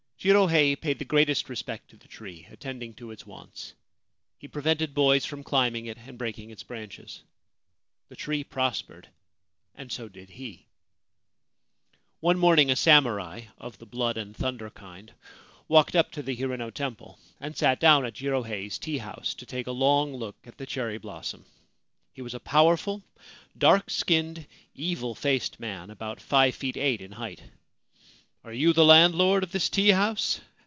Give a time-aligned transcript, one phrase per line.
[0.23, 3.73] Jirohei paid the greatest respect to the tree, attending to its wants.
[4.37, 7.23] He prevented boys from climbing it and breaking its branches.
[8.07, 9.07] The tree prospered,
[9.73, 10.67] and so did he.
[12.19, 15.11] One morning a samurai (of the blood and thunder kind)
[15.67, 19.65] walked up to the Hirano Temple, and sat down at Jirohei's tea house, to take
[19.65, 21.45] a long look at the cherry blossom.
[22.13, 23.01] He was a powerful,
[23.57, 24.45] dark skinned,
[24.75, 27.41] evil faced man about five feet eight in height.'
[28.43, 30.41] Are you the landlord of this tea house